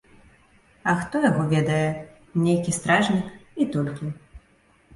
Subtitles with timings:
[0.93, 1.85] А хто яго ведае,
[2.47, 4.13] нейкі стражнік, і толькі.